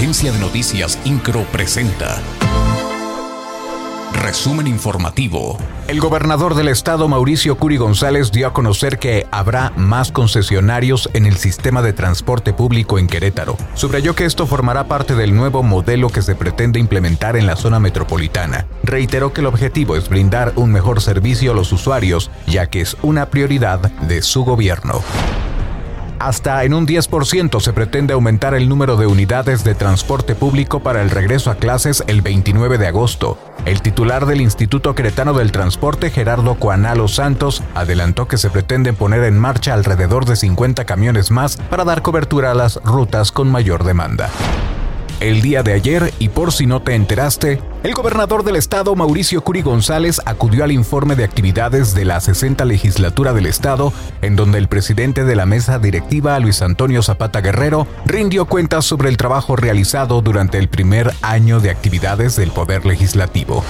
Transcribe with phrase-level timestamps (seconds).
[0.00, 2.22] Agencia de Noticias Incro presenta.
[4.14, 5.58] Resumen informativo.
[5.88, 11.26] El gobernador del estado, Mauricio Curi González, dio a conocer que habrá más concesionarios en
[11.26, 13.58] el sistema de transporte público en Querétaro.
[13.74, 17.78] Subrayó que esto formará parte del nuevo modelo que se pretende implementar en la zona
[17.78, 18.66] metropolitana.
[18.82, 22.96] Reiteró que el objetivo es brindar un mejor servicio a los usuarios, ya que es
[23.02, 25.02] una prioridad de su gobierno.
[26.20, 31.00] Hasta en un 10% se pretende aumentar el número de unidades de transporte público para
[31.00, 33.38] el regreso a clases el 29 de agosto.
[33.64, 39.24] El titular del Instituto Cretano del Transporte, Gerardo Coanalo Santos, adelantó que se pretenden poner
[39.24, 43.84] en marcha alrededor de 50 camiones más para dar cobertura a las rutas con mayor
[43.84, 44.28] demanda.
[45.20, 49.42] El día de ayer, y por si no te enteraste, el gobernador del estado, Mauricio
[49.42, 54.58] Curi González, acudió al informe de actividades de la 60 legislatura del estado, en donde
[54.58, 59.56] el presidente de la mesa directiva, Luis Antonio Zapata Guerrero, rindió cuentas sobre el trabajo
[59.56, 63.64] realizado durante el primer año de actividades del Poder Legislativo.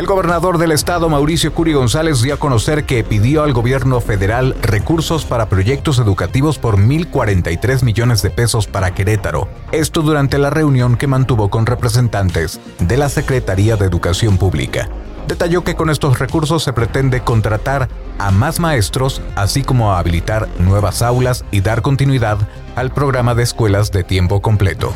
[0.00, 4.56] El gobernador del estado, Mauricio Curi González, dio a conocer que pidió al gobierno federal
[4.62, 9.46] recursos para proyectos educativos por 1.043 millones de pesos para Querétaro.
[9.72, 14.88] Esto durante la reunión que mantuvo con representantes de la Secretaría de Educación Pública.
[15.28, 20.48] Detalló que con estos recursos se pretende contratar a más maestros, así como a habilitar
[20.58, 22.38] nuevas aulas y dar continuidad
[22.74, 24.94] al programa de escuelas de tiempo completo.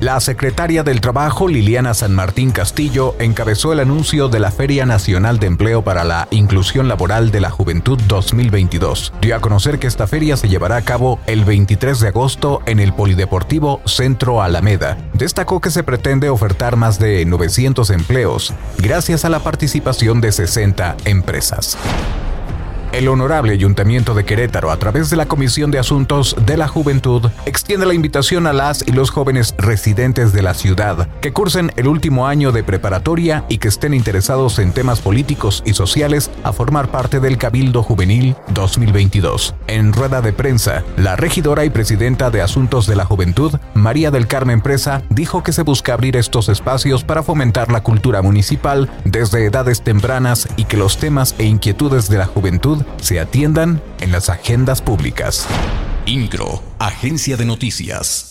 [0.00, 5.38] La secretaria del Trabajo, Liliana San Martín Castillo, encabezó el anuncio de la Feria Nacional
[5.38, 9.12] de Empleo para la Inclusión Laboral de la Juventud 2022.
[9.20, 12.80] Dio a conocer que esta feria se llevará a cabo el 23 de agosto en
[12.80, 14.96] el Polideportivo Centro Alameda.
[15.12, 20.96] Destacó que se pretende ofertar más de 900 empleos, gracias a la participación de 60
[21.04, 21.76] empresas.
[22.92, 27.30] El Honorable Ayuntamiento de Querétaro, a través de la Comisión de Asuntos de la Juventud,
[27.46, 31.86] extiende la invitación a las y los jóvenes residentes de la ciudad que cursen el
[31.86, 36.90] último año de preparatoria y que estén interesados en temas políticos y sociales a formar
[36.90, 39.54] parte del Cabildo Juvenil 2022.
[39.68, 44.26] En rueda de prensa, la regidora y presidenta de Asuntos de la Juventud, María del
[44.26, 49.44] Carmen Presa, dijo que se busca abrir estos espacios para fomentar la cultura municipal desde
[49.44, 54.28] edades tempranas y que los temas e inquietudes de la juventud se atiendan en las
[54.28, 55.46] agendas públicas.
[56.06, 58.29] INCRO, Agencia de Noticias.